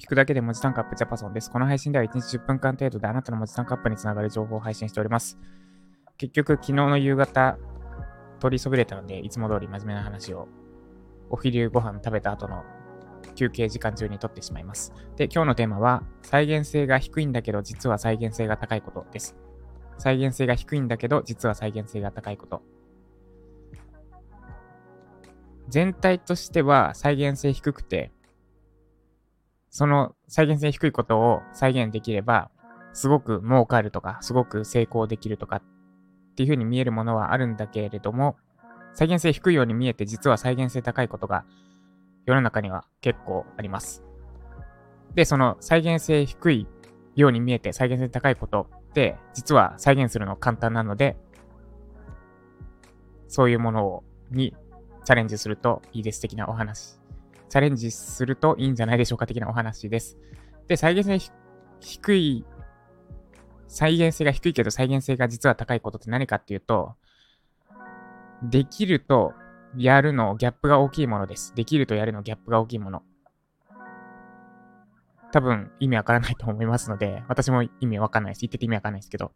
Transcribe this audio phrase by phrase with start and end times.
[0.00, 1.50] 聞くだけで文字タンクアップジャパソンです。
[1.50, 5.38] この配信では1日10分間程度であなたの文字タンクアップにつながる情報を配信しております。
[6.16, 7.58] 結局、昨日の夕方、
[8.40, 10.48] 取りそびれたので、いつも通り真面目な話を、
[11.28, 12.64] お昼ご飯食べた後の
[13.34, 14.94] 休憩時間中に撮ってしまいます。
[15.16, 19.36] で、今日のテーマは、再現性が低いんだけど、実は再現性が高いことです。
[19.98, 22.62] 再現性が低いんだけど、実は再現性が高いこと。
[25.68, 28.10] 全体としては再現性低くて、
[29.70, 32.50] その再現性低いことを再現できれば、
[32.92, 35.62] すごく儲かるとか、すごく成功できるとかっ
[36.34, 38.36] ていう風に見えるものはあるんだけれども、
[38.94, 41.44] 再現性低いように見えて実は再現性高いことが
[42.26, 44.02] 世の中には結構あります。
[45.14, 46.66] で、その再現性低い
[47.14, 51.16] ように見えて再現性高いことって実は再現するの簡単なので、
[53.28, 54.54] そういうものをに
[55.08, 56.98] チャレンジするといいです的なお話
[57.48, 60.18] チャレンジするといいんじゃないでしょうか的なお話です。
[60.66, 61.32] で、再現性
[61.80, 62.44] 低い、
[63.68, 66.96] 再現性が低いけど再現性が実は高いことって何かっていうと、
[68.42, 69.32] できると
[69.78, 71.54] やるのギャップが大きいものです。
[71.54, 73.02] できるとやるのギャップが大きいもの。
[75.32, 78.40] 多分意味わからないと思いますので、私も意味わかんないです。
[78.42, 79.32] 言ってて意味わかんないですけど。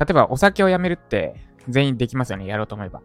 [0.00, 1.36] 例えばお酒をやめるって
[1.68, 2.46] 全員できますよね。
[2.46, 3.02] やろうと思えば。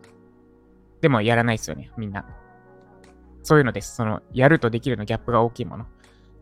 [1.01, 1.91] でもやらないですよね。
[1.97, 2.25] みんな。
[3.43, 3.95] そういうのです。
[3.95, 5.85] その、やるとできるのギャップが大きいもの。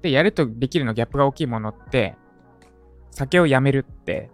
[0.02, 2.16] で、やるとできるのギャップが大きいものって、
[3.12, 4.30] 酒をやめるって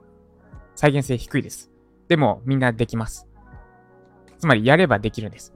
[0.75, 1.71] 再現性低いです。
[2.07, 3.27] でもみんなできます。
[4.37, 5.53] つまりやればできるんです。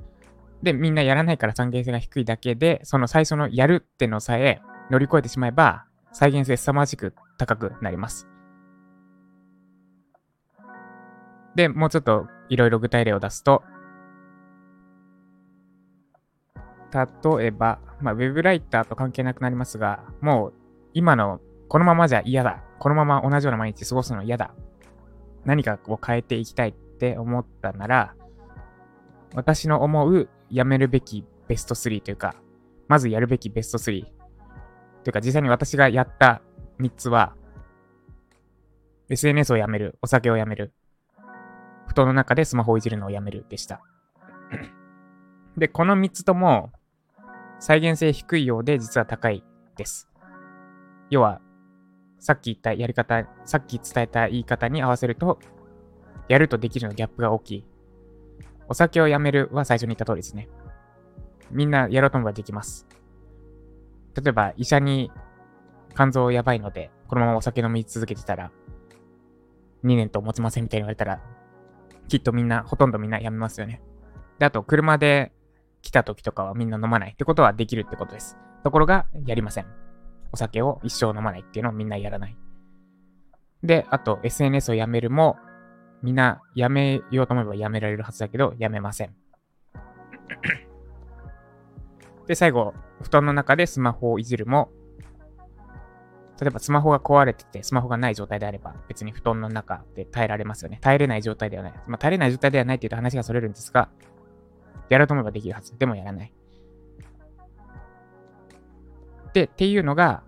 [0.63, 8.27] で、みんなやらないから再現性が低いだけで、その最初のやるってのさえ乗り越えてしまえば、再現性凄まじく高くなります。
[11.55, 13.63] で、もうちょっといろいろ具体例を出すと、
[16.93, 20.53] 例えば、まあ、ウェブライターと関係なくなりますが、もう
[20.93, 22.63] 今のこのままじゃ嫌だ。
[22.79, 24.53] このまま同じような毎日過ごすの嫌だ。
[25.45, 28.15] 何かを変えていきたいって思ったなら、
[29.33, 32.35] 私の思うやめるべきベスト3というか、
[32.87, 34.03] まずやるべきベスト3。
[35.03, 36.41] というか実際に私がやった
[36.79, 37.35] 3つは、
[39.09, 40.73] SNS をやめる、お酒をやめる、
[41.87, 43.81] 布団の中でスマホをいじるのをやめるでした。
[45.57, 46.71] で、この3つとも
[47.59, 49.43] 再現性低いようで実は高い
[49.75, 50.09] です。
[51.09, 51.41] 要は、
[52.19, 55.39] さっき言ったやり方、さっき伝えた言い方に合わせると、
[56.27, 57.65] やるとできるのギャップが大きい。
[58.67, 60.49] お酒をやめるは最初に言った通りですね。
[61.51, 62.85] みんなやろうと思えばできます。
[64.15, 65.11] 例えば、医者に
[65.95, 68.51] 肝臓やばいので、このままお酒飲み続けてたら、
[69.83, 71.21] 2年と持ちませんみたいに言われたら、
[72.07, 73.81] きっとみんな、ほとんどみんなやめますよね。
[74.39, 75.31] で、あと、車で
[75.81, 78.37] 来た時とかはみんな飲まないってことはできるってことです。
[78.63, 79.65] ところが、やりません。
[80.31, 82.37] お酒を一生飲まないっていうのをみんなやらない。
[83.63, 85.37] で、あと、SNS をやめるも、
[86.03, 89.15] みんなやめようと思えばやめられるはずだけど、やめません。
[92.27, 94.69] で、最後、布団の中でスマホをいじるも、
[96.39, 100.77] 例えばスマホが壊れてて、スマホがない状態であれば、別に布団の中で耐えられますよね。
[100.81, 101.73] 耐えれない状態ではない。
[101.87, 103.89] まあ、耐えれない状態ではないっていうと話がそれるんですが、
[104.89, 105.77] やろうと思えばできるはず。
[105.77, 106.33] でもやらない。
[109.33, 110.23] で、っていうのが、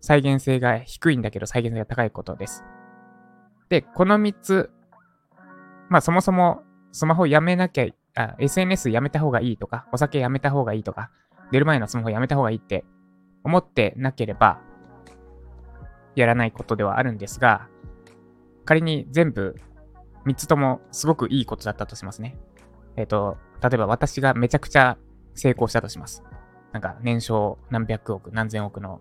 [0.00, 2.64] 再現性が低いんだけど再現性が高いことです。
[3.70, 4.70] で、この3つ、
[5.88, 6.62] まあそもそも
[6.92, 11.10] スマホやめなきゃ、あ、SNS やめた方がいいとか、お酒やめた方がいいとか、
[11.50, 12.84] 出る前のスマホやめた方がいいって
[13.42, 14.60] 思ってなければ、
[16.14, 17.68] やらないことではあるんですが、
[18.64, 19.56] 仮に全部
[20.26, 22.36] 3つともすごくいいことだったとしますね。
[22.96, 24.98] えっ、ー、と、例えば私がめちゃくちゃ
[25.34, 26.22] 成功したとします。
[26.72, 29.00] なんか年商何百億、何千億の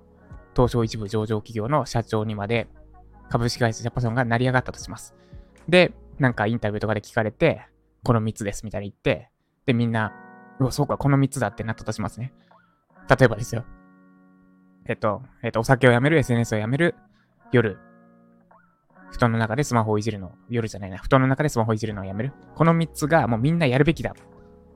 [0.56, 2.68] 東証一部上場企業の社長にまで
[3.30, 5.16] 株式会社ジャパソンが成り上がったとします。
[5.68, 7.66] で、なんかインタビューとかで聞かれて、
[8.04, 9.32] この3つですみたいに言って、
[9.66, 10.14] で、みんな、
[10.60, 12.34] うわ、そうか、この3つだってなったとしますね。
[13.10, 13.66] 例えばですよ。
[14.86, 16.96] えっと、えっと、お酒をやめる、SNS をやめる、
[17.52, 17.80] 夜、
[19.14, 22.34] 布団の中でスマホをいじるの、夜じゃないな、布団の中でスマホをいじるのをやめる。
[22.56, 24.16] この3つがもうみんなやるべきだ。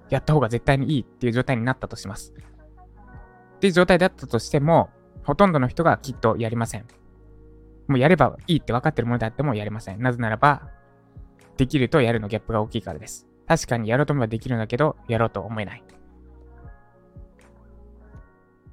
[0.10, 2.34] やった方が絶対にいいっていう状態になったとします。
[3.56, 4.92] っていう状態だったとしても、
[5.24, 6.86] ほとんどの人がきっとやりません。
[7.88, 10.02] もうやればいいって分かってるものであってもやりません。
[10.02, 10.70] なぜならば、
[11.58, 13.28] できるとやるのギャップが大きいからです。
[13.48, 15.84] 確かにやろうと思えばできるんだけど、やろうと思えない。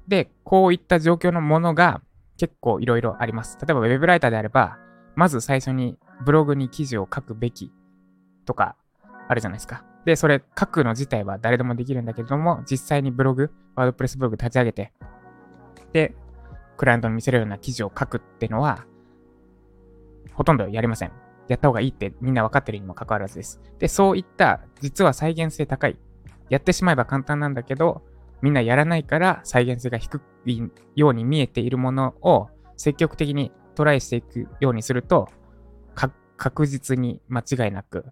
[0.07, 2.01] で、こういった状況のものが
[2.37, 3.57] 結構いろいろあります。
[3.59, 4.77] 例えば Web ライターであれば、
[5.15, 7.71] まず最初にブログに記事を書くべき
[8.45, 8.75] とか、
[9.27, 9.83] あるじゃないですか。
[10.05, 14.93] で、それ書くの自体は誰でもできるんだけれども、実際にブログ、ワードプレスブログ立ち上げて、
[15.93, 16.15] で、
[16.77, 18.85] クライアントに見せるような記事を書くってのは、
[20.33, 21.11] ほとんどやりません。
[21.47, 23.61] やった方がいいってみんな分かってるにもかかわらずです。
[23.79, 25.97] で、そういった実は再現性高い。
[26.49, 28.03] やってしまえば簡単なんだけど、
[28.41, 30.61] みんなやらないから再現性が低い
[30.95, 35.29] ように見えているものを積極的にトライしていくようにすると、
[36.37, 38.05] 確実に間違いなく、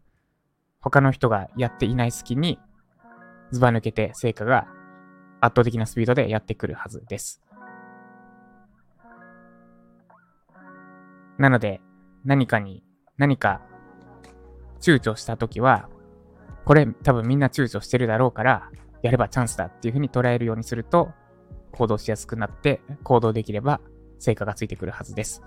[0.80, 2.60] 他の人がやっていない隙に、
[3.52, 4.68] ずば抜けて成果が
[5.42, 7.42] 圧倒的なスピードでやってくるはずです。
[11.38, 11.82] なので、
[12.24, 12.84] 何かに、
[13.18, 13.62] 何か
[14.80, 15.90] 躊躇したときは、
[16.66, 18.72] これ多分みんな躊躇してるだろうから、
[19.02, 21.12] やればチャンスだっていうふうに捉えるようにすると、
[21.74, 23.82] 行動しやすくなって行動できれば
[24.24, 25.44] 成果がついてくるはずです。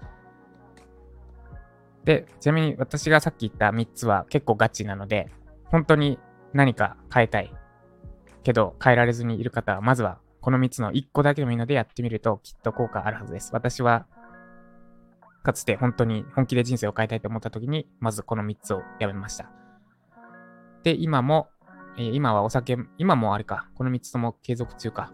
[2.04, 5.28] で、ちなみに私がさっき言った3つは結構ガチなので、
[5.64, 6.18] 本当に
[6.52, 7.52] 何か変えたい
[8.44, 13.50] けど変えられずにいる方は、まずはこの3つの1個だけでもいいのでやってみるときっと効果あるはずです。
[13.52, 14.06] 私は
[15.42, 19.50] かつて本当に本気で人生を変えたいと思った時に、まずこの3つをやめました。
[20.82, 21.48] で、今も、
[21.98, 25.12] え、今はお酒、今もあれか、この3つとも継続中か。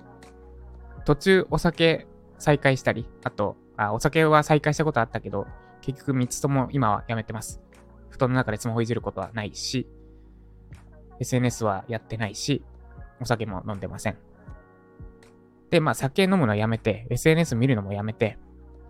[1.04, 2.06] 途中お酒
[2.42, 5.46] 再開したり、あと、あ、お酒は再開したことあったけど、
[5.80, 7.62] 結局3つとも今はやめてます。
[8.10, 9.86] 布団の中でスマホいじることはないし、
[11.20, 12.64] SNS はやってないし、
[13.20, 14.18] お酒も飲んでません。
[15.70, 18.38] で、まあ酒飲むのやめて、SNS 見るのもやめて、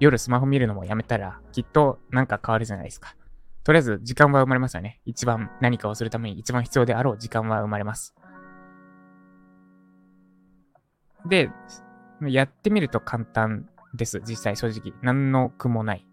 [0.00, 3.16] 夜スマホ見るのもやめたら、きっとなんか変わるじゃないですか。
[3.64, 5.02] とりあえず時間は生まれますよね。
[5.04, 8.14] 一番何かをするために一番必要であろう時間は生まれます。
[11.28, 11.50] で、
[12.28, 14.20] やってみると簡単です。
[14.26, 14.94] 実際正直。
[15.02, 16.06] 何の苦もない。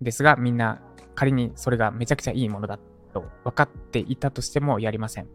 [0.00, 0.80] ですが、みんな
[1.14, 2.78] 仮にそれがめちゃくちゃいいものだ
[3.12, 5.28] と分かっていたとしてもやりません。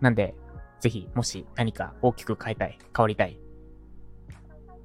[0.00, 0.34] なんで、
[0.80, 3.38] ぜひ、もし何か大きく変えたい、変わりたい、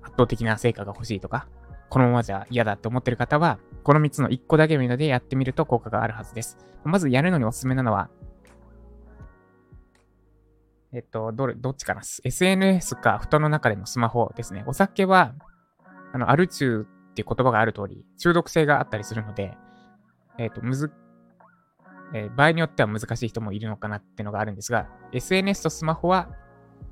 [0.02, 1.48] 圧倒的な成果が欲しいとか、
[1.90, 6.58] このままじゃ嫌だって思ってる方は、この3つの1個だけ見るのでやってみると効果があるはずです。
[6.84, 8.10] まずやるのにおすすめなのは、
[10.96, 14.64] えっと、どれ、どっちかな ?SNS か布団の中でのスマホですね。
[14.66, 15.36] お酒は、
[16.14, 19.58] あの、アルチューっていう言葉がある通り、中毒性があったりするので、
[20.38, 20.94] えっと、むず、
[22.14, 26.30] えー、場合によっては難しい人もいるのかなっていうのがあるんですが、SNS とスマホは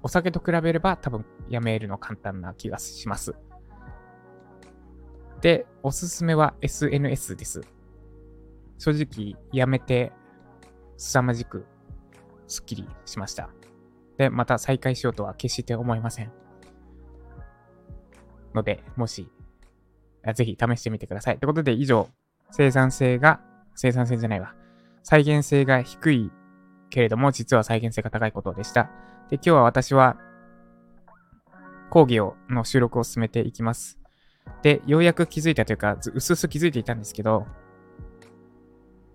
[0.02, 3.36] お酒と比べれば多分やめるの簡単な気がします。
[5.40, 7.62] で、おすすめは SNS です。
[8.80, 10.12] 正直、やめて、
[10.98, 11.66] 凄まじく、
[12.48, 13.50] スッキリしました。
[14.18, 16.32] で、また再開しようとは決して思いません。
[18.54, 19.30] ので、もし、
[20.36, 21.40] ぜひ試してみてください。
[21.40, 22.10] ということで、以上、
[22.52, 23.42] 生産性が、
[23.76, 24.54] 生産性じゃないわ。
[25.02, 26.32] 再現性が低い
[26.90, 28.90] けれども、実は再現性が高いことでした。
[29.30, 30.18] で、今日は私は、
[31.90, 34.00] 講義を、の収録を進めていきます。
[34.62, 37.46] で、ようやく気づいたというか、うすうす気づいていたんですけど、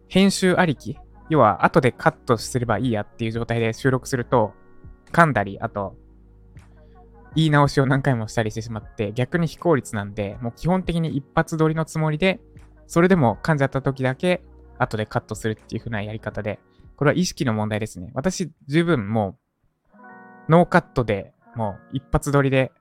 [0.09, 0.99] 編集ありき、
[1.29, 4.55] 要は後でカットすればいいやっていう状態で収録すると、
[5.11, 5.97] 噛んだり、あと、
[7.35, 12.41] 言い直しを何回もしたりしてしまって、逆に非効率なんで、もう基本的に一発撮りのつもりで、
[12.87, 14.43] それでも噛んじゃった時だけ、
[14.79, 16.59] 後でカットするっていう風なやり方で、
[16.97, 18.11] これは意識の問題ですね。
[18.15, 19.37] 私、十分も
[20.49, 22.73] う、ノーカットでもう一発撮りで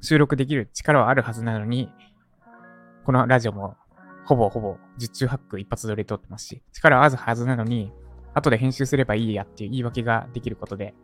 [0.00, 1.90] 収録できる力はあるはずなのに、
[3.04, 3.76] このラジオも
[4.24, 7.92] ほぼほぼ十中八九一発撮りで撮ってますし、力はあるはずなのに、
[8.34, 10.94] 後で編集すればいいやっていう言い訳ができることで、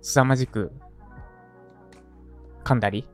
[0.00, 0.72] 凄まじく
[2.64, 3.08] 噛んだり、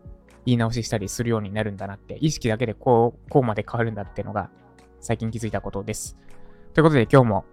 [0.46, 4.50] 言い直ししたりするようになるんだなって、意識だけでこう、こうまで変わるんだっていうのが
[5.00, 6.16] 最近気づいたことです。
[6.74, 7.44] ということで今日も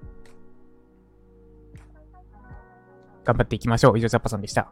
[3.23, 3.97] 頑張っていきましょう。
[3.97, 4.71] 以上、ザッパさんでした。